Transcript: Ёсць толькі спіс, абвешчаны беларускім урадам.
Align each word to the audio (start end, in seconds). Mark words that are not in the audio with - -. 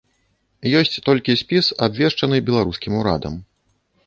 Ёсць 0.79 0.95
толькі 1.09 1.35
спіс, 1.41 1.69
абвешчаны 1.89 2.41
беларускім 2.49 2.93
урадам. 3.03 3.39